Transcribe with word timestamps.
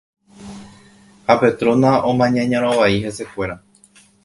ha 1.25 1.33
Petrona 1.41 1.91
omaña 2.11 2.43
ñarõ 2.51 2.71
vai 2.81 2.93
hesekuéra 3.05 3.55